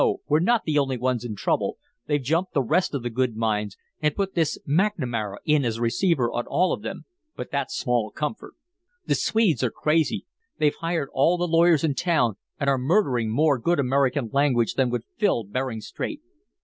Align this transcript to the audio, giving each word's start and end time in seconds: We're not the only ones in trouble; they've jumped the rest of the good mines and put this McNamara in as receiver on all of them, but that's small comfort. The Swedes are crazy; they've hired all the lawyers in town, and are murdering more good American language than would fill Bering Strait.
We're 0.27 0.39
not 0.39 0.63
the 0.65 0.79
only 0.79 0.97
ones 0.97 1.23
in 1.23 1.35
trouble; 1.35 1.77
they've 2.07 2.19
jumped 2.19 2.55
the 2.55 2.63
rest 2.63 2.95
of 2.95 3.03
the 3.03 3.11
good 3.11 3.35
mines 3.35 3.77
and 4.01 4.15
put 4.15 4.33
this 4.33 4.57
McNamara 4.67 5.37
in 5.45 5.63
as 5.63 5.79
receiver 5.79 6.31
on 6.31 6.47
all 6.47 6.73
of 6.73 6.81
them, 6.81 7.05
but 7.35 7.51
that's 7.51 7.77
small 7.77 8.09
comfort. 8.09 8.53
The 9.05 9.13
Swedes 9.13 9.61
are 9.63 9.69
crazy; 9.69 10.25
they've 10.57 10.73
hired 10.73 11.09
all 11.13 11.37
the 11.37 11.47
lawyers 11.47 11.83
in 11.83 11.93
town, 11.93 12.37
and 12.59 12.67
are 12.67 12.79
murdering 12.79 13.29
more 13.29 13.59
good 13.59 13.79
American 13.79 14.31
language 14.33 14.73
than 14.73 14.89
would 14.89 15.03
fill 15.19 15.43
Bering 15.43 15.81
Strait. 15.81 16.19